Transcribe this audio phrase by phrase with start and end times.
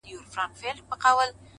[0.07, 0.43] لاره
[1.01, 1.31] څارله